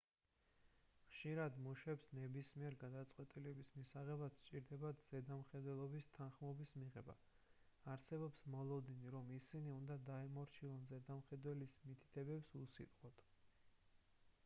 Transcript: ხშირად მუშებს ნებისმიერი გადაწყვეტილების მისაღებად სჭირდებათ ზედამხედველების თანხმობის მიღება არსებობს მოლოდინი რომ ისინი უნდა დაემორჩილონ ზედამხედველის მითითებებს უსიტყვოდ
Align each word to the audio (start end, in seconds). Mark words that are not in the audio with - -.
ხშირად 1.07 1.57
მუშებს 1.65 2.05
ნებისმიერი 2.19 2.77
გადაწყვეტილების 2.83 3.67
მისაღებად 3.81 4.35
სჭირდებათ 4.45 5.03
ზედამხედველების 5.09 6.07
თანხმობის 6.15 6.73
მიღება 6.83 7.15
არსებობს 7.95 8.41
მოლოდინი 8.55 9.13
რომ 9.17 9.29
ისინი 9.37 9.73
უნდა 9.75 9.99
დაემორჩილონ 10.09 10.87
ზედამხედველის 10.93 11.77
მითითებებს 11.91 12.57
უსიტყვოდ 12.63 13.23